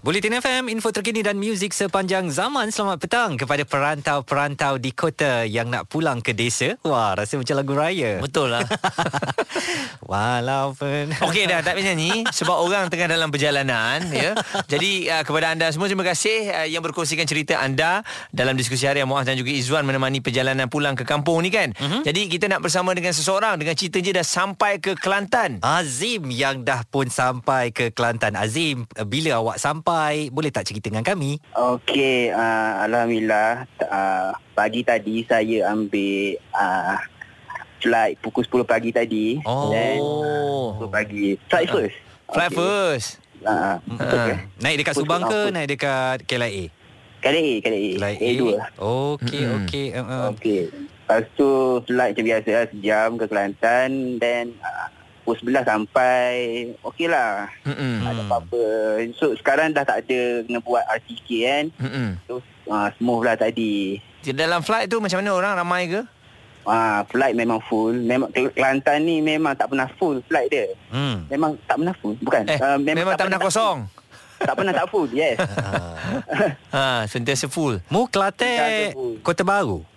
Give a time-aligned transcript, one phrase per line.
[0.00, 2.72] Bulletin FM, info terkini dan muzik sepanjang zaman.
[2.72, 6.72] Selamat petang kepada perantau-perantau di kota yang nak pulang ke desa.
[6.88, 8.16] Wah, rasa macam lagu raya.
[8.16, 8.64] Betul lah.
[10.10, 11.12] Walaupun...
[11.20, 12.24] Okey dah, tak payah nyanyi.
[12.32, 14.00] Sebab orang tengah dalam perjalanan.
[14.08, 14.32] ya.
[14.72, 18.00] Jadi uh, kepada anda semua, terima kasih uh, yang berkongsikan cerita anda
[18.32, 21.76] dalam diskusi harian Muaz dan juga Izzuan menemani perjalanan pulang ke kampung ni kan.
[21.76, 22.00] Uh-huh.
[22.08, 25.60] Jadi kita nak bersama dengan seseorang dengan cerita je dah sampai ke Kelantan.
[25.60, 28.32] Azim yang dah pun sampai ke Kelantan.
[28.40, 29.89] Azim, bila awak sampai?
[29.90, 30.30] Sampai.
[30.30, 31.42] Boleh tak cerita dengan kami?
[31.58, 36.96] Okey, uh, Alhamdulillah uh, Pagi tadi saya ambil uh,
[37.80, 39.26] Flight pukul 10 pagi tadi.
[39.48, 39.72] Oh.
[39.72, 39.96] Then,
[40.84, 41.26] 10 pagi.
[41.48, 41.96] Flight first?
[42.28, 42.60] Flight okay.
[42.60, 43.08] first.
[43.40, 44.36] Uh, uh, uh.
[44.60, 46.68] Naik dekat Subang ke Naik dekat KLIA?
[47.24, 48.42] KLIA KLIA KLIA A2
[48.80, 49.56] Okey hmm.
[49.64, 49.86] okey.
[49.96, 50.22] Uh, uh.
[50.36, 50.68] Okey.
[50.68, 51.48] Lepas tu
[51.88, 53.90] flight macam biasa lah Sejam ke Kelantan.
[54.20, 54.99] Then uh,
[55.30, 56.30] pukul 11 sampai
[56.82, 57.46] okey lah.
[57.62, 57.94] Mm-hmm.
[58.02, 58.64] Tak ada apa-apa.
[59.14, 61.64] So sekarang dah tak ada kena buat RTK kan.
[61.78, 62.08] Mm-hmm.
[62.26, 64.02] So uh, smooth lah tadi.
[64.26, 66.02] Dalam flight tu macam mana orang ramai ke?
[66.66, 67.94] Ah, flight memang full.
[67.94, 70.68] Memang Kelantan ni memang tak pernah full flight dia.
[70.92, 71.24] Hmm.
[71.32, 72.44] Memang tak pernah full, bukan?
[72.44, 73.78] Eh, uh, memang, memang tak, tak pernah, pernah kosong.
[74.40, 75.36] tak pernah tak full, yes.
[76.72, 77.80] ha, sentiasa full.
[77.88, 78.92] Mu Kelantan
[79.24, 79.89] Kota Baru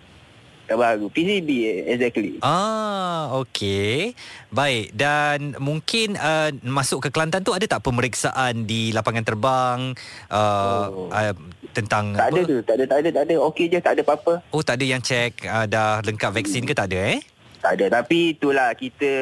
[0.72, 1.06] baru.
[1.12, 1.48] PCB
[1.84, 2.40] exactly.
[2.40, 4.16] Ah okey.
[4.48, 9.92] Baik dan mungkin uh, masuk ke Kelantan tu ada tak pemeriksaan di lapangan terbang
[10.32, 11.08] uh, oh.
[11.12, 11.36] uh,
[11.76, 12.40] tentang tak apa?
[12.40, 13.34] ada tu tak ada tak ada tak ada.
[13.52, 14.32] Okey je tak ada apa-apa.
[14.48, 17.20] Oh tak ada yang cek uh, dah lengkap vaksin ke tak ada eh?
[17.60, 18.00] Tak ada.
[18.00, 19.12] Tapi itulah kita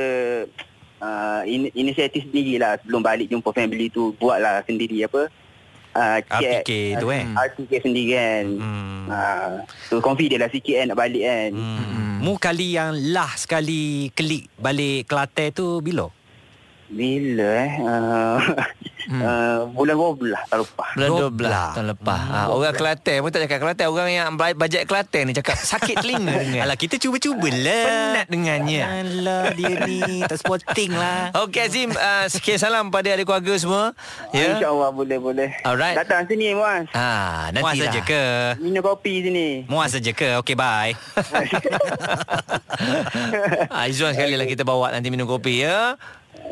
[1.02, 2.78] uh, in, inisiatif sendirilah.
[2.82, 5.41] Sebelum balik jumpa family tu buatlah sendiri apa
[5.96, 9.04] uh, check RTK tu uh, kan RTK sendiri kan hmm.
[9.08, 9.52] uh,
[9.88, 12.16] so confident lah sikit kan nak balik kan hmm.
[12.22, 16.21] mu kali yang lah sekali klik balik Kelantan tu bila?
[16.92, 18.38] Bila eh uh,
[19.02, 19.18] Hmm.
[19.18, 20.88] Uh, bulan 12 tahun lepas.
[20.94, 22.20] Bulan 12 tahun lepas.
[22.22, 22.32] Hmm.
[22.32, 23.86] Ha, orang Kelantan pun tak cakap Kelantan.
[23.90, 26.62] Orang yang bajet Kelantan ni cakap sakit telinga dengar.
[26.70, 27.86] Alah, kita cuba-cuba lah.
[27.90, 28.82] Penat dengannya.
[28.86, 31.28] Alah, dia ni tak sporting lah.
[31.42, 31.90] Okey, Azim.
[31.90, 33.90] Uh, sekian salam pada adik keluarga semua.
[34.30, 34.54] Ya?
[34.54, 35.50] InsyaAllah boleh-boleh.
[35.66, 35.98] Alright.
[35.98, 36.86] Datang sini, Muaz.
[36.94, 38.22] Ha, nanti Muaz saja ke?
[38.62, 39.48] Minum kopi sini.
[39.66, 40.38] Muaz saja ke?
[40.38, 40.94] Okey, bye.
[43.66, 45.98] ha, Izzuan sekali lah kita bawa nanti minum kopi, ya.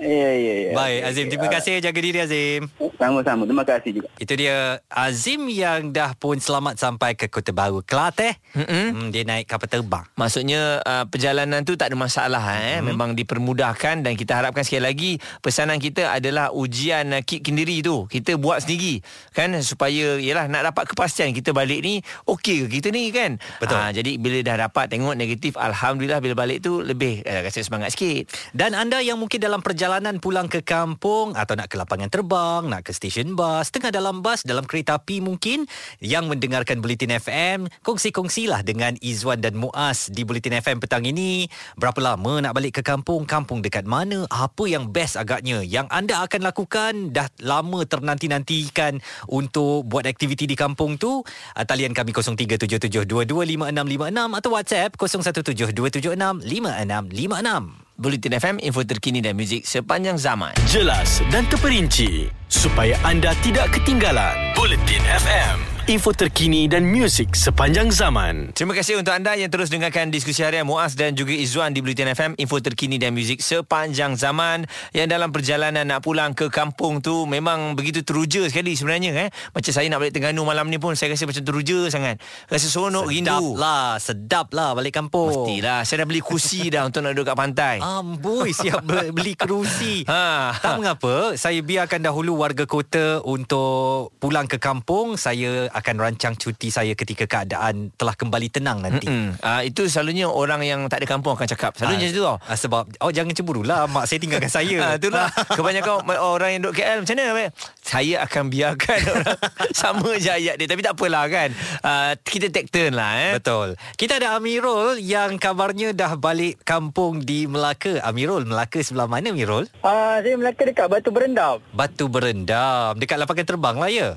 [0.01, 0.73] Ya, ya, ya.
[0.73, 1.27] Baik, Azim.
[1.29, 1.77] Terima kasih.
[1.85, 2.73] Jaga diri, Azim.
[2.97, 3.45] Sama-sama.
[3.45, 4.09] Terima kasih juga.
[4.17, 8.33] Itu dia Azim yang dah pun selamat sampai ke Kota Baru Kelantan.
[8.57, 9.13] Mm-hmm.
[9.13, 10.05] Dia naik kapal terbang.
[10.17, 12.41] Maksudnya uh, perjalanan tu tak ada masalah.
[12.57, 12.81] Eh.
[12.81, 12.87] Mm-hmm.
[12.89, 15.11] Memang dipermudahkan dan kita harapkan sekali lagi
[15.45, 18.09] pesanan kita adalah ujian uh, kit kendiri tu.
[18.09, 19.05] Kita buat sendiri.
[19.37, 23.37] kan Supaya yalah, nak dapat kepastian kita balik ni okey ke kita ni kan.
[23.61, 23.77] Betul.
[23.77, 27.93] Uh, jadi bila dah dapat tengok negatif, Alhamdulillah bila balik tu lebih uh, rasa semangat
[27.93, 28.33] sikit.
[28.57, 32.83] Dan anda yang mungkin dalam perjalanan pulang ke kampung atau nak ke lapangan terbang, nak
[32.83, 35.63] ke stesen bas, tengah dalam bas, dalam kereta api mungkin
[36.03, 41.47] yang mendengarkan Bulletin FM, kongsi-kongsilah dengan Izwan dan Muaz di Bulletin FM petang ini.
[41.79, 43.31] Berapa lama nak balik ke kampung?
[43.31, 44.27] Kampung dekat mana?
[44.27, 45.63] Apa yang best agaknya?
[45.63, 48.99] Yang anda akan lakukan dah lama ternanti-nantikan
[49.31, 51.23] untuk buat aktiviti di kampung tu?
[51.55, 57.90] Uh, talian kami 0377225656 atau WhatsApp 0172765656.
[58.01, 60.57] Bulletin FM, info terkini dan muzik sepanjang zaman.
[60.73, 64.57] Jelas dan terperinci supaya anda tidak ketinggalan.
[64.57, 68.55] Bulletin FM info terkini dan muzik sepanjang zaman.
[68.55, 72.15] Terima kasih untuk anda yang terus dengarkan diskusi harian Muaz dan juga Izzuan di Bulletin
[72.15, 74.71] FM, info terkini dan muzik sepanjang zaman.
[74.95, 79.27] Yang dalam perjalanan nak pulang ke kampung tu memang begitu teruja sekali sebenarnya.
[79.27, 79.29] Eh?
[79.51, 82.23] Macam saya nak balik Terengganu malam ni pun saya rasa macam teruja sangat.
[82.47, 83.27] Rasa seronok, rindu.
[83.27, 85.35] Sedap lah, sedap lah balik kampung.
[85.35, 87.77] Mestilah, saya dah beli kursi dah untuk nak duduk kat pantai.
[87.83, 88.87] Amboi, siap
[89.19, 90.07] beli kerusi.
[90.07, 90.55] ha.
[90.55, 95.19] Tak mengapa, saya biarkan dahulu warga kota untuk pulang ke kampung.
[95.19, 99.09] Saya akan rancang cuti saya ketika keadaan telah kembali tenang nanti.
[99.09, 101.75] Uh, itu selalunya orang yang tak ada kampung akan cakap.
[101.75, 102.37] Selalunya uh, itu tau.
[102.37, 104.77] Uh, sebab oh jangan cemburulah mak saya tinggalkan saya.
[104.79, 105.29] Uh, itulah.
[105.59, 107.49] Kebanyakan orang yang duduk KL macam mana?
[107.81, 109.41] Saya akan biarkan orang
[109.81, 111.51] sama je ayat dia tapi tak apalah kan.
[111.83, 113.33] Uh, kita take turn lah eh.
[113.41, 113.75] Betul.
[113.97, 118.05] Kita ada Amirul yang kabarnya dah balik kampung di Melaka.
[118.05, 119.67] Amirul, Melaka sebelah mana Amirul?
[119.81, 121.59] Ah, uh, saya Melaka dekat Batu Berendam.
[121.73, 122.95] Batu Berendam.
[123.01, 124.09] Dekat lapangan terbang lah ya?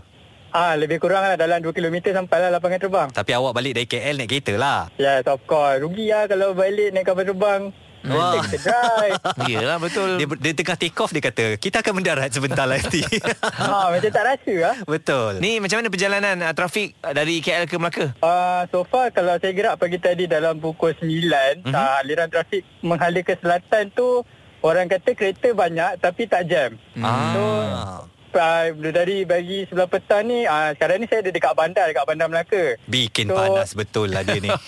[0.53, 3.09] Ah, lebih kurang lah dalam 2 km sampai lah lapangan terbang.
[3.09, 4.85] Tapi awak balik dari KL naik kereta lah.
[5.01, 5.81] Yes, of course.
[5.81, 7.73] Rugi lah kalau balik naik kapal terbang.
[8.03, 8.44] Wah.
[8.44, 9.15] Drive.
[9.50, 10.19] Yelah betul.
[10.19, 13.01] Dia, dia tengah take off dia kata kita akan mendarat sebentar lagi.
[13.63, 14.75] ha, macam tak rasa lah.
[14.83, 15.39] Betul.
[15.39, 18.11] Ni macam mana perjalanan uh, trafik uh, dari KL ke Melaka?
[18.19, 21.63] Uh, so far kalau saya gerak pagi tadi dalam pukul 9 Mhm.
[21.63, 21.73] mm-hmm.
[21.73, 24.21] uh, aliran trafik menghala ke selatan tu
[24.61, 26.75] orang kata kereta banyak tapi tak jam.
[27.00, 28.03] Ah.
[28.33, 32.25] Uh, dari bagi sebelah petang ni uh, sekarang ni saya ada dekat bandar dekat bandar
[32.25, 32.81] Melaka.
[32.83, 34.50] Bikin So- panas betul lah dia ni.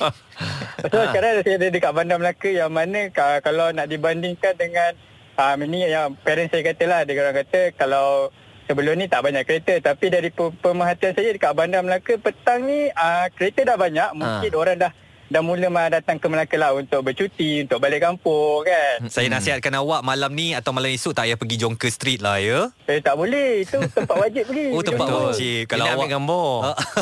[0.85, 4.93] So sekarang saya ada dekat bandar Melaka yang mana ka- kalau nak dibandingkan dengan
[5.35, 8.29] uh, ini yang parents saya kata lah dia orang kata kalau
[8.65, 12.87] sebelum ni tak banyak kereta tapi dari pe- pemerhatian saya dekat bandar Melaka petang ni
[12.87, 14.91] uh, kereta dah banyak mungkin orang dah
[15.25, 19.73] dah mula mah datang ke Melaka lah untuk bercuti untuk balik kampung kan Saya nasihatkan
[19.73, 22.69] awak malam ni atau malam esok tak payah pergi Jonker Street lah ya.
[22.85, 25.21] eh tak boleh itu tempat wajib pergi Oh tempat Betul.
[25.27, 26.53] wajib Kalau Dia nak ambil gambar.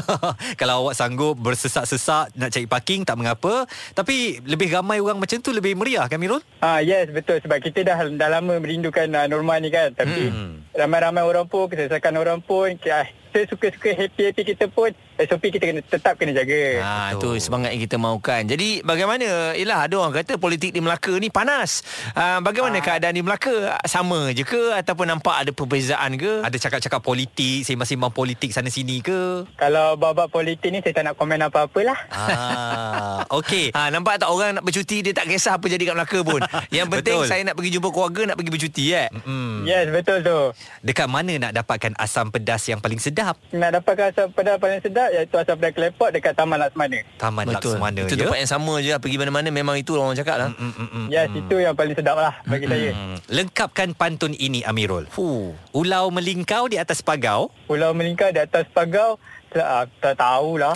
[0.59, 5.51] kalau awak sanggup bersesak-sesak nak cari parking tak mengapa tapi lebih ramai orang macam tu
[5.51, 6.39] lebih meriah kan Mirul?
[6.59, 10.63] Ah yes betul sebab kita dah dah lama merindukan uh, norma ni kan tapi Hmm.
[10.71, 14.93] ramai-ramai orang pun kesesakan orang pun ah, kita suka-suka happy-happy kita pun
[15.25, 16.61] SOP kita kena tetap kena jaga.
[16.83, 18.45] Ha, tu semangat yang kita mahukan.
[18.47, 19.55] Jadi bagaimana?
[19.55, 21.81] Yalah ada orang kata politik di Melaka ni panas.
[22.13, 23.79] Ha, bagaimana keadaan di Melaka?
[23.87, 26.43] Sama je ke ataupun nampak ada perbezaan ke?
[26.43, 29.47] Ada cakap-cakap politik, sembang-sembang politik sana sini ke?
[29.55, 31.97] Kalau bab-bab politik ni saya tak nak komen apa-apalah.
[32.11, 33.71] Ah, okey.
[33.71, 36.41] Ha, nampak tak orang nak bercuti dia tak kisah apa jadi kat Melaka pun.
[36.73, 37.29] Yang penting Betul.
[37.29, 39.07] saya nak pergi jumpa keluarga nak pergi bercuti eh.
[39.23, 39.63] Hmm.
[39.63, 40.39] Yes betul tu.
[40.81, 43.37] Dekat mana nak dapatkan asam pedas yang paling sedap?
[43.53, 46.99] Nak dapatkan asam pedas paling sedap iaitu asam pedas klepot dekat Taman Laksmana.
[47.21, 48.25] Taman Laksmana Itu ya.
[48.25, 48.99] tempat yang sama je lah.
[48.99, 50.49] Pergi mana-mana memang itu orang cakap lah.
[50.57, 51.39] Mm, mm, mm, Yes mm.
[51.45, 52.91] itu yang paling sedap lah bagi saya.
[52.91, 53.17] Hmm.
[53.29, 55.05] Lengkapkan pantun ini Amirul.
[55.13, 55.53] Fuh.
[55.71, 57.53] Ulau melingkau di atas pagau.
[57.69, 59.21] Pulau melingkar di atas pagau
[59.53, 60.73] tak, tak tahulah.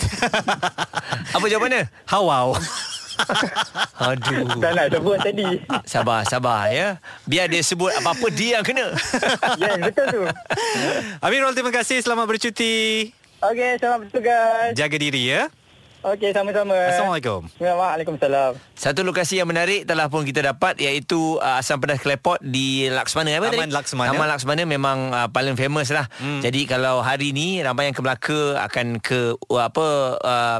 [1.36, 1.90] Apa jawapannya?
[2.06, 2.54] Hawau.
[4.08, 4.46] Aduh.
[4.62, 5.48] tak nak sebut tadi.
[5.82, 7.02] Sabar, sabar ya.
[7.26, 8.94] Biar dia sebut apa-apa dia yang kena.
[9.58, 10.20] Yes betul tu.
[11.26, 13.10] Amirul terima kasih selamat bercuti.
[13.38, 14.74] Okey selamat bertugas.
[14.74, 15.46] Jaga diri ya.
[16.02, 16.74] Okey sama-sama.
[16.74, 17.46] Assalamualaikum.
[17.62, 18.58] Waalaikumsalam.
[18.74, 23.30] Satu lokasi yang menarik telah pun kita dapat iaitu uh, asam pedas klepot di Laksmana
[23.38, 23.78] apa Taman tadi?
[23.78, 24.10] Laksmana.
[24.10, 26.10] Taman Laksmana memang uh, paling famous lah.
[26.18, 26.42] Hmm.
[26.42, 29.86] Jadi kalau hari ni ramai yang ke Melaka akan ke uh, apa
[30.18, 30.58] uh,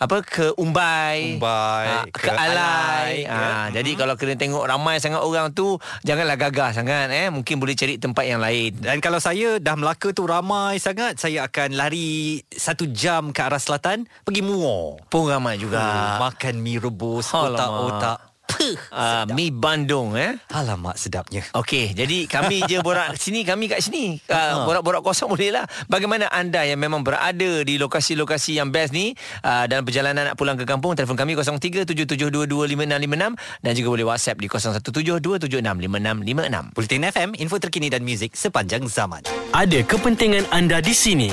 [0.00, 2.48] apa ke Umbai, Umbai, ah, ke ke, Alai.
[2.48, 3.80] Alai, Ah, ya.
[3.84, 5.76] jadi kalau kena tengok ramai sangat orang tu
[6.08, 8.80] janganlah gagah sangat eh mungkin boleh cari tempat yang lain.
[8.80, 13.60] Dan kalau saya dah Melaka tu ramai sangat, saya akan lari satu jam ke arah
[13.60, 15.04] selatan, pergi Muar.
[15.12, 15.84] Pun ramai juga.
[16.16, 18.29] Oh, makan mie rebus, otak-otak.
[18.60, 19.34] Uh, sedap.
[19.34, 20.38] mi Bandung eh.
[20.52, 21.42] Alamak sedapnya.
[21.56, 24.20] Okey, jadi kami je borak sini, kami kat sini.
[24.28, 25.64] Uh, borak-borak kosong boleh lah.
[25.88, 30.60] Bagaimana anda yang memang berada di lokasi-lokasi yang best ni uh, dalam perjalanan nak pulang
[30.60, 36.76] ke kampung, telefon kami 0377225656 dan juga boleh WhatsApp di 0172765656.
[36.76, 39.24] Bulletin FM, info terkini dan muzik sepanjang zaman.
[39.56, 41.32] Ada kepentingan anda di sini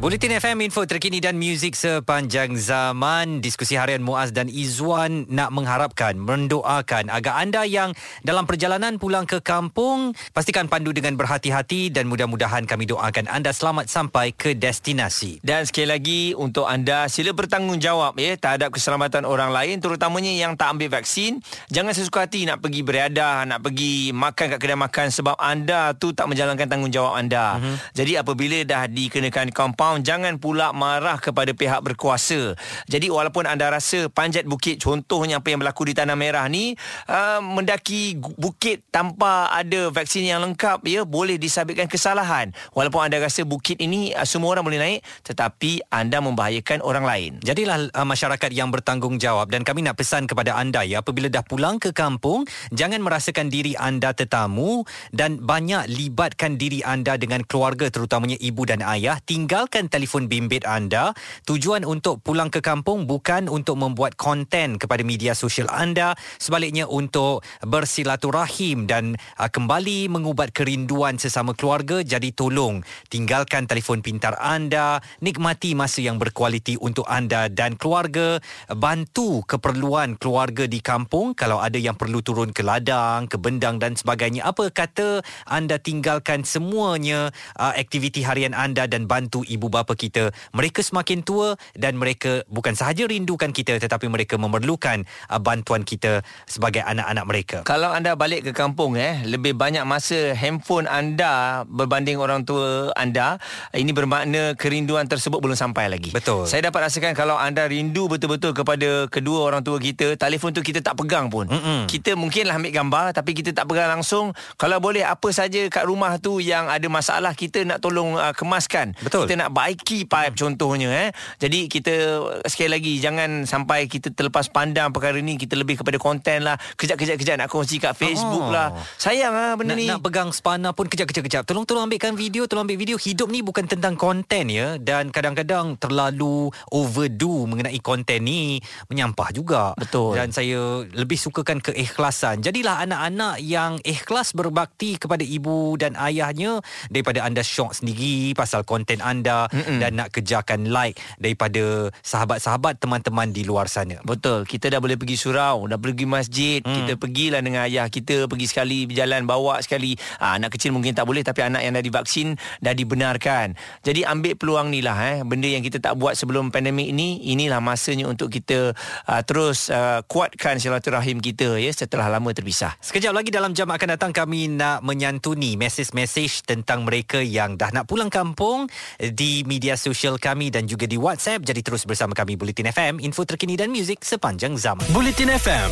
[0.00, 3.44] Bulletin FM info terkini dan muzik sepanjang zaman.
[3.44, 7.92] Diskusi harian Muaz dan Izwan nak mengharapkan, mendoakan agar anda yang
[8.24, 13.92] dalam perjalanan pulang ke kampung pastikan pandu dengan berhati-hati dan mudah-mudahan kami doakan anda selamat
[13.92, 15.36] sampai ke destinasi.
[15.44, 20.80] Dan sekali lagi untuk anda sila bertanggungjawab ya terhadap keselamatan orang lain terutamanya yang tak
[20.80, 21.44] ambil vaksin.
[21.68, 26.16] Jangan sesuka hati nak pergi bereadah, nak pergi makan kat kedai makan sebab anda tu
[26.16, 27.60] tak menjalankan tanggungjawab anda.
[27.60, 27.76] Mm-hmm.
[27.92, 29.52] Jadi apabila dah dikenakan
[29.90, 32.54] compound jangan pula marah kepada pihak berkuasa.
[32.86, 36.78] Jadi walaupun anda rasa panjat bukit contohnya apa yang berlaku di Tanah Merah ni
[37.10, 42.54] uh, mendaki bukit tanpa ada vaksin yang lengkap ya boleh disabitkan kesalahan.
[42.70, 47.30] Walaupun anda rasa bukit ini uh, semua orang boleh naik tetapi anda membahayakan orang lain.
[47.42, 51.82] Jadilah uh, masyarakat yang bertanggungjawab dan kami nak pesan kepada anda ya apabila dah pulang
[51.82, 58.38] ke kampung jangan merasakan diri anda tetamu dan banyak libatkan diri anda dengan keluarga terutamanya
[58.38, 61.14] ibu dan ayah tinggalkan telefon bimbit anda.
[61.46, 66.18] Tujuan untuk pulang ke kampung bukan untuk membuat konten kepada media sosial anda.
[66.36, 74.34] Sebaliknya untuk bersilaturahim dan uh, kembali mengubat kerinduan sesama keluarga jadi tolong tinggalkan telefon pintar
[74.42, 78.42] anda nikmati masa yang berkualiti untuk anda dan keluarga.
[78.66, 83.94] Bantu keperluan keluarga di kampung kalau ada yang perlu turun ke ladang ke bendang dan
[83.94, 84.42] sebagainya.
[84.42, 90.82] Apa kata anda tinggalkan semuanya uh, aktiviti harian anda dan bantu ibu bapa kita mereka
[90.82, 96.82] semakin tua dan mereka bukan sahaja rindukan kita tetapi mereka memerlukan uh, bantuan kita sebagai
[96.82, 97.58] anak-anak mereka.
[97.64, 103.38] Kalau anda balik ke kampung eh lebih banyak masa handphone anda berbanding orang tua anda
[103.70, 106.10] ini bermakna kerinduan tersebut belum sampai lagi.
[106.10, 106.50] Betul.
[106.50, 110.82] Saya dapat rasakan kalau anda rindu betul-betul kepada kedua orang tua kita, telefon tu kita
[110.82, 111.46] tak pegang pun.
[111.46, 111.86] Mm-mm.
[111.86, 114.32] Kita mungkinlah ambil gambar tapi kita tak pegang langsung.
[114.58, 118.96] Kalau boleh apa saja kat rumah tu yang ada masalah kita nak tolong uh, kemaskan.
[118.98, 119.28] Betul.
[119.28, 121.08] Kita nak baiki pipe contohnya eh.
[121.36, 126.48] Jadi kita sekali lagi jangan sampai kita terlepas pandang perkara ni kita lebih kepada konten
[126.48, 126.56] lah.
[126.80, 128.54] Kejap-kejap kejap nak kongsi kat Facebook Oh.
[128.54, 128.72] lah.
[128.96, 129.86] Sayang ah benda nak, ni.
[129.90, 131.44] nak pegang spana pun kejap-kejap-kejap.
[131.44, 132.96] Tolong-tolong ambilkan video, tolong ambil video.
[132.96, 134.80] Hidup ni bukan tentang konten ya.
[134.80, 139.62] Dan kadang-kadang terlalu overdo mengenai konten ni menyampah juga.
[139.76, 140.16] Betul.
[140.16, 142.40] Dan saya lebih sukakan keikhlasan.
[142.40, 149.02] Jadilah anak-anak yang ikhlas berbakti kepada ibu dan ayahnya daripada anda syok sendiri pasal konten
[149.02, 149.78] anda Mm-mm.
[149.80, 154.02] dan nak kejarkan like daripada sahabat-sahabat teman-teman di luar sana.
[154.04, 154.44] Betul.
[154.44, 156.74] Kita dah boleh pergi surau, dah pergi masjid, hmm.
[156.74, 159.94] kita pergilah dengan ayah kita pergi sekali berjalan bawa sekali.
[160.18, 163.54] Ha, anak kecil mungkin tak boleh tapi anak yang dah divaksin dah dibenarkan.
[163.86, 165.16] Jadi ambil peluang ni lah eh.
[165.22, 168.74] Benda yang kita tak buat sebelum pandemik ini, inilah masanya untuk kita
[169.06, 172.74] uh, terus uh, kuatkan silaturahim kita ya setelah lama terpisah.
[172.82, 177.86] Sekejap lagi dalam jam akan datang kami nak menyantuni mesej-mesej tentang mereka yang dah nak
[177.86, 178.66] pulang kampung
[178.98, 181.46] di media sosial kami dan juga di WhatsApp.
[181.46, 184.82] Jadi terus bersama kami Bulletin FM, info terkini dan muzik sepanjang zaman.
[184.90, 185.70] Bulletin FM,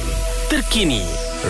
[0.50, 1.02] terkini,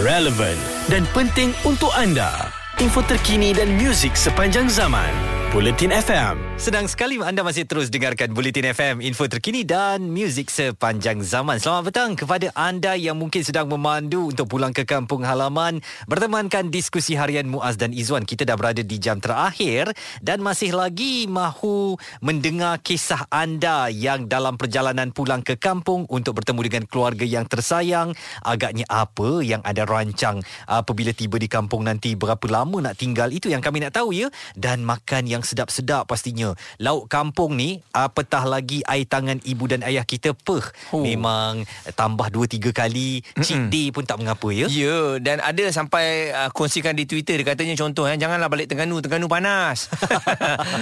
[0.02, 2.50] relevant dan penting untuk anda.
[2.78, 5.10] Info terkini dan muzik sepanjang zaman.
[5.48, 6.36] Bulletin FM.
[6.60, 11.56] Senang sekali anda masih terus dengarkan Bulletin FM, info terkini dan muzik sepanjang zaman.
[11.56, 15.80] Selamat petang kepada anda yang mungkin sedang memandu untuk pulang ke kampung halaman.
[16.04, 18.28] Bertemankan diskusi harian Muaz dan Izwan.
[18.28, 19.88] Kita dah berada di jam terakhir
[20.20, 26.60] dan masih lagi mahu mendengar kisah anda yang dalam perjalanan pulang ke kampung untuk bertemu
[26.60, 28.12] dengan keluarga yang tersayang.
[28.44, 33.48] Agaknya apa yang anda rancang apabila tiba di kampung nanti berapa lama nak tinggal itu
[33.48, 36.54] yang kami nak tahu ya dan makan yang sedap-sedap pastinya.
[36.78, 40.64] Lauk kampung ni apatah lagi air tangan ibu dan ayah kita peh.
[40.94, 41.02] Oh.
[41.02, 44.66] Memang tambah 2 3 kali cheat day pun tak mengapa ya.
[44.68, 49.02] Ya, dan ada sampai uh, kongsikan di Twitter dia katanya contoh eh janganlah balik Terengganu,
[49.02, 49.88] Terengganu panas.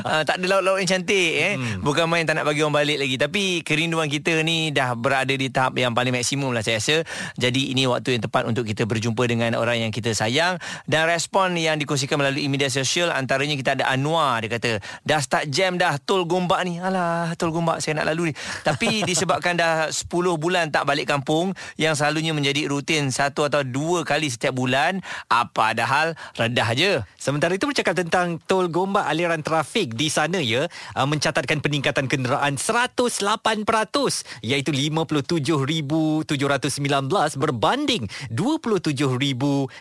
[0.06, 1.54] uh, tak ada laut-laut yang cantik eh.
[1.56, 1.82] Hmm.
[1.82, 5.48] Bukan main tak nak bagi orang balik lagi tapi kerinduan kita ni dah berada di
[5.50, 6.96] tahap yang paling maksimum lah saya rasa.
[7.34, 11.58] Jadi ini waktu yang tepat untuk kita berjumpa dengan orang yang kita sayang dan respon
[11.58, 14.70] yang dikongsikan melalui media sosial antaranya kita ada Anwar dia kata
[15.02, 16.78] dah start jam dah tol gombak ni.
[16.78, 18.34] Alah, tol gombak saya nak lalu ni.
[18.62, 20.06] Tapi disebabkan dah 10
[20.38, 25.74] bulan tak balik kampung yang selalunya menjadi rutin satu atau dua kali setiap bulan, apa
[25.74, 27.02] ada hal redah je.
[27.18, 32.54] Sementara itu bercakap tentang tol Gombak aliran trafik di sana ya uh, mencatatkan peningkatan kenderaan
[32.60, 33.66] 108%
[34.44, 36.28] iaitu 57,719
[37.40, 38.94] berbanding 27,000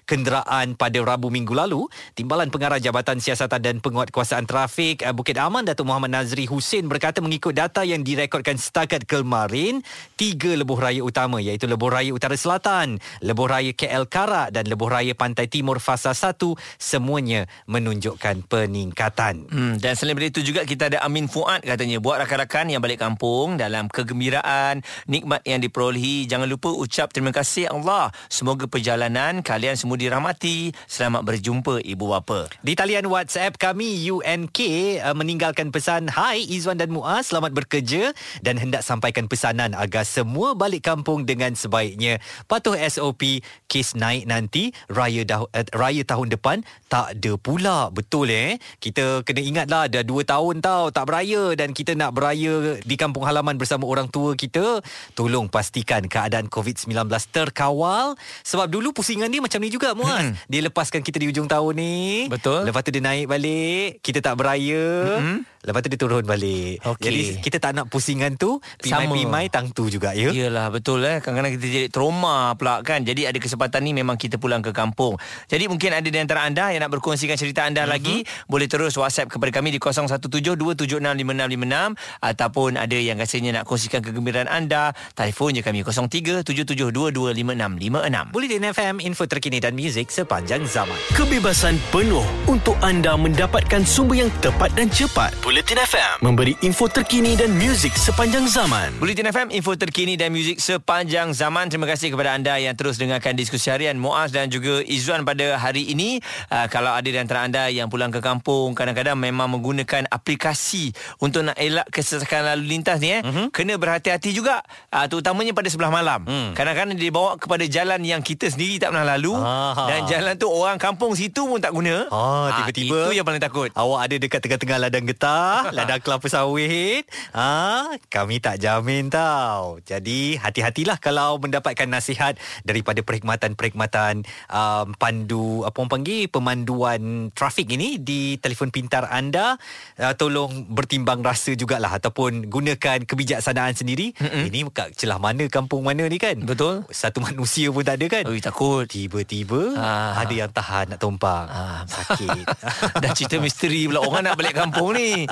[0.07, 1.91] kenderaan pada Rabu minggu lalu.
[2.15, 7.19] Timbalan Pengarah Jabatan Siasatan dan Penguatkuasaan Trafik uh, Bukit Aman Datuk Muhammad Nazri Hussein berkata
[7.19, 9.83] mengikut data yang direkodkan setakat kemarin
[10.15, 14.87] tiga lebuh raya utama iaitu lebuh raya Utara Selatan, lebuh raya KL Karak dan lebuh
[14.87, 16.39] raya Pantai Timur Fasa 1
[16.79, 19.51] semuanya menunjukkan peningkatan.
[19.51, 23.03] Hmm, dan selain daripada itu juga kita ada Amin Fuad katanya buat rakan-rakan yang balik
[23.03, 24.79] kampung dalam kegembiraan,
[25.11, 26.23] nikmat yang diperolehi.
[26.31, 28.15] Jangan lupa ucap terima kasih Allah.
[28.31, 30.71] Semoga perjalanan kalian semua dirahmati.
[30.87, 32.47] Selamat berjumpa ibu bapa.
[32.63, 34.07] Di talian WhatsApp kami
[34.45, 34.61] UNK
[35.01, 38.13] uh, meninggalkan pesan Hai Izwan dan Muaz selamat bekerja
[38.45, 42.21] dan hendak sampaikan pesanan agar semua balik kampung dengan sebaiknya.
[42.45, 47.89] Patuh SOP kes naik nanti raya dah, uh, raya tahun depan tak ada pula.
[47.89, 48.61] Betul eh.
[48.77, 53.25] Kita kena ingatlah dah 2 tahun tau tak beraya dan kita nak beraya di kampung
[53.25, 54.85] halaman bersama orang tua kita.
[55.17, 56.93] Tolong pastikan keadaan COVID-19
[57.33, 58.13] terkawal
[58.45, 60.37] sebab dulu pusingan dia macam ni juga Muaz.
[60.45, 62.29] dia lepaskan kita di ujung tahun ni.
[62.29, 62.69] Betul.
[62.69, 65.17] Lepas tu dia naik balik, kita tak beraya.
[65.19, 65.37] Mm-hmm.
[65.65, 66.79] Lepas tu dia turun balik.
[66.85, 67.05] Okey.
[67.05, 70.31] Jadi kita tak nak pusingan tu pimai-pimai tang tu juga ya.
[70.31, 74.35] Yalah betul eh Kadang-kadang kita jadi trauma pula kan Jadi ada kesempatan ni Memang kita
[74.35, 75.15] pulang ke kampung
[75.47, 77.95] Jadi mungkin ada di antara anda Yang nak berkongsikan cerita anda mm-hmm.
[77.95, 84.51] lagi Boleh terus whatsapp kepada kami Di 0172765656 Ataupun ada yang rasanya Nak kongsikan kegembiraan
[84.51, 90.97] anda Telefon je kami 0377225656 Bulletin FM, info terkini dan muzik sepanjang zaman.
[91.15, 95.31] Kebebasan penuh untuk anda mendapatkan sumber yang tepat dan cepat.
[95.55, 98.91] Bulletin FM memberi info terkini dan muzik sepanjang zaman.
[98.99, 101.71] Bulletin FM, info terkini dan muzik sepanjang zaman.
[101.71, 105.87] Terima kasih kepada anda yang terus dengarkan diskusi harian Muaz dan juga Izzuan pada hari
[105.87, 106.19] ini.
[106.51, 110.91] Uh, kalau ada di antara anda yang pulang ke kampung, kadang-kadang memang menggunakan aplikasi
[111.23, 113.23] untuk nak elak kesesakan lalu lintas ni eh.
[113.23, 113.47] Uh-huh.
[113.55, 114.59] Kena berhati-hati juga.
[114.91, 116.27] Uh, terutamanya pada sebelah malam.
[116.27, 116.51] Hmm.
[116.51, 119.31] Kadang-kadang dia bawa kepada jalan yang kita sendiri tak pernah lalu.
[119.39, 119.87] Aha.
[119.87, 122.11] Dan jalan tu orang kampung situ pun tak guna.
[122.11, 123.07] Ah, tiba-tiba.
[123.07, 123.71] Uh, itu yang paling takut.
[123.71, 127.07] Awak ada dekat tengah-tengah ladang getah, ladang kelapa sawit.
[127.31, 129.79] Ha, kami tak jamin tau.
[129.79, 132.35] Jadi hati-hatilah kalau mendapatkan nasihat
[132.67, 139.53] daripada perkhidmatan-perkhidmatan um, pandu apa orang panggil pemanduan trafik ini di telefon pintar anda
[140.01, 144.17] uh, tolong bertimbang rasa jugalah ataupun gunakan kebijaksanaan sendiri.
[144.17, 144.49] Mm-mm.
[144.49, 146.41] Ini kat celah mana kampung mana ni kan?
[146.41, 146.89] Betul.
[146.89, 148.23] Satu manusia pun tak ada kan?
[148.25, 148.89] Ui, takut.
[148.89, 150.17] Tiba-tiba ah.
[150.17, 151.45] ada yang tahan nak tumpang.
[151.45, 151.85] Ah.
[151.85, 152.45] Sakit.
[153.03, 155.29] Dah cerita misteri pula orang nak balik kampung ni.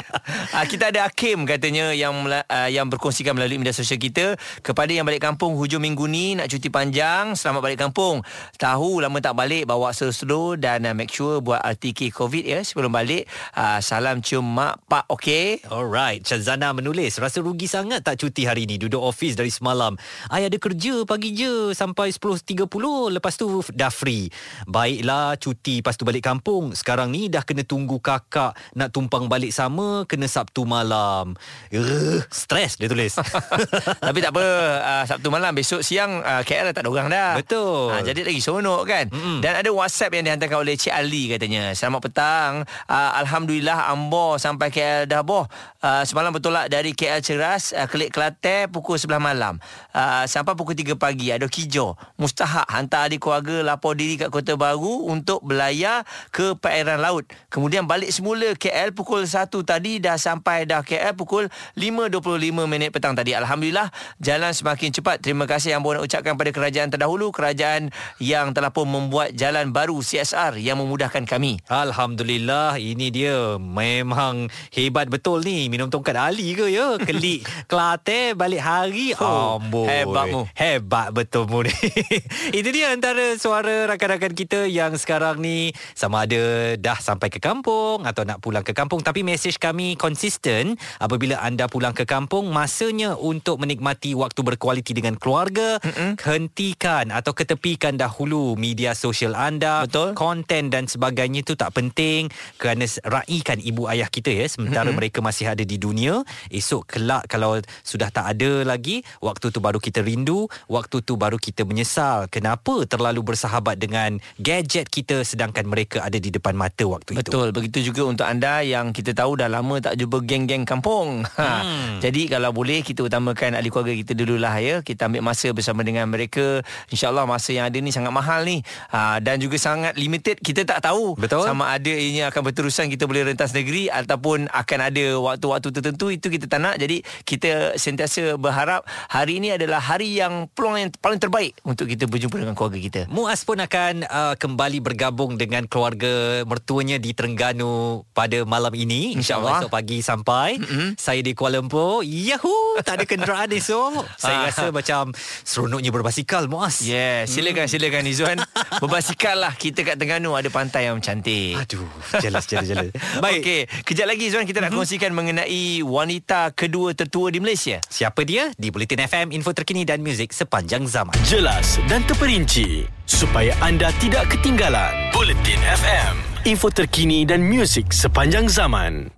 [0.53, 5.03] Uh, kita ada Hakim katanya yang uh, yang berkongsikan melalui media sosial kita kepada yang
[5.03, 8.23] balik kampung hujung minggu ni nak cuti panjang, selamat balik kampung.
[8.55, 12.93] Tahu lama tak balik bawa slow dan uh, make sure buat RTK COVID ya sebelum
[12.93, 13.27] balik.
[13.53, 15.65] Uh, salam cium mak pak okey.
[15.67, 19.99] Alright, Chazana menulis rasa rugi sangat tak cuti hari ni duduk office dari semalam.
[20.31, 22.65] Ai ada kerja pagi je sampai 10.30
[23.11, 24.31] lepas tu dah free.
[24.65, 26.71] Baiklah cuti lepas tu balik kampung.
[26.71, 31.37] Sekarang ni dah kena tunggu kakak nak tumpang balik sama kena Sabtu malam.
[31.69, 33.15] Uh, stres dia tulis.
[34.07, 34.45] Tapi tak apa,
[34.79, 37.31] uh, Sabtu malam besok siang uh, KL dah tak ada orang dah.
[37.39, 37.93] Betul.
[37.93, 39.05] Uh, jadi lagi seronok kan.
[39.09, 39.39] Mm-hmm.
[39.41, 41.71] Dan ada WhatsApp yang dihantarkan oleh Cik Ali katanya.
[41.77, 42.51] Selamat petang.
[42.87, 45.45] Uh, Alhamdulillah Ambo sampai KL dah boh.
[45.83, 49.59] Uh, semalam bertolak dari KL Ceras uh, Kelik Kelate pukul 11 malam.
[49.91, 51.99] Uh, sampai pukul 3 pagi ada kijo.
[52.15, 57.27] Mustahak hantar adik keluarga lapor diri kat Kota Baru untuk belayar ke perairan laut.
[57.51, 63.17] Kemudian balik semula KL pukul 1 tadi dah sampai dah KL pukul 5.25 minit petang
[63.17, 63.33] tadi.
[63.33, 63.89] Alhamdulillah
[64.21, 65.25] jalan semakin cepat.
[65.25, 67.33] Terima kasih yang boleh ucapkan pada kerajaan terdahulu.
[67.33, 67.89] Kerajaan
[68.21, 71.57] yang telah pun membuat jalan baru CSR yang memudahkan kami.
[71.65, 73.57] Alhamdulillah ini dia.
[73.57, 75.73] Memang hebat betul ni.
[75.73, 76.95] Minum tongkat Ali ke ya?
[77.07, 79.17] Kelik Kelate balik hari.
[79.17, 79.89] Oh, Amboi.
[79.89, 80.41] Hebatmu.
[80.53, 81.73] Hebat betul mu ni.
[82.57, 88.05] Itu dia antara suara rakan-rakan kita yang sekarang ni sama ada dah sampai ke kampung
[88.05, 93.15] atau nak pulang ke kampung tapi mesej kami konsisten apabila anda pulang ke kampung masanya
[93.15, 96.19] untuk menikmati waktu berkualiti dengan keluarga Mm-mm.
[96.19, 100.19] hentikan atau ketepikan dahulu media sosial anda Betul.
[100.19, 102.27] konten dan sebagainya itu tak penting
[102.59, 104.99] kerana raikan ibu ayah kita ya sementara Mm-mm.
[104.99, 107.55] mereka masih ada di dunia esok kelak kalau
[107.87, 112.83] sudah tak ada lagi waktu tu baru kita rindu waktu tu baru kita menyesal kenapa
[112.83, 117.23] terlalu bersahabat dengan gadget kita sedangkan mereka ada di depan mata waktu Betul.
[117.23, 121.21] itu Betul begitu juga untuk anda yang kita tahu dah lama tak jumpa geng-geng kampung.
[121.33, 121.65] Ha.
[121.65, 121.97] Hmm.
[121.99, 124.79] Jadi kalau boleh kita utamakan ahli keluarga kita dululah ya.
[124.79, 126.61] Kita ambil masa bersama dengan mereka.
[126.87, 128.63] InsyaAllah masa yang ada ni sangat mahal ni.
[128.93, 129.19] Ha.
[129.19, 130.39] Dan juga sangat limited.
[130.39, 131.43] Kita tak tahu Betul.
[131.43, 136.13] sama ada ini akan berterusan kita boleh rentas negeri ataupun akan ada waktu-waktu tertentu.
[136.13, 136.75] Itu kita tak nak.
[136.79, 142.07] Jadi kita sentiasa berharap hari ini adalah hari yang peluang yang paling terbaik untuk kita
[142.07, 143.01] berjumpa dengan keluarga kita.
[143.11, 149.19] Muaz pun akan uh, kembali bergabung dengan keluarga mertuanya di Terengganu pada malam ini.
[149.19, 150.59] InsyaAllah esok pagi sampai.
[150.59, 150.87] Mm-hmm.
[150.95, 152.03] Saya di Kuala Lumpur.
[152.03, 152.79] Yahoo!
[152.83, 154.03] Tak ada kenderaan esok.
[154.21, 156.83] Saya rasa macam seronoknya berbasikal, Muaz.
[156.83, 157.71] Yeah, silakan, mm.
[157.71, 158.37] silakan Izzuan.
[158.83, 159.53] berbasikal lah.
[159.55, 161.55] Kita kat Terengganu ada pantai yang cantik.
[161.59, 161.87] Aduh,
[162.19, 162.89] jelas, jelas, jelas.
[163.23, 163.41] Baik.
[163.43, 164.79] Okey, kejap lagi Izzuan kita nak mm-hmm.
[164.83, 167.79] kongsikan mengenai wanita kedua tertua di Malaysia.
[167.87, 168.49] Siapa dia?
[168.57, 171.13] Di Bulletin FM, info terkini dan muzik sepanjang zaman.
[171.29, 175.13] Jelas dan terperinci supaya anda tidak ketinggalan.
[175.13, 176.13] Bulletin FM,
[176.49, 179.13] info terkini dan muzik sepanjang zaman.